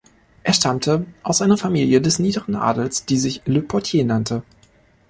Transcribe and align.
Er 0.41 0.53
stammte 0.53 1.05
aus 1.21 1.43
einer 1.43 1.57
Familie 1.59 2.01
des 2.01 2.17
niederen 2.17 2.55
Adels, 2.55 3.05
die 3.05 3.19
sich 3.19 3.43
"Le 3.45 3.61
Portier" 3.61 4.03
nannte. 4.03 4.41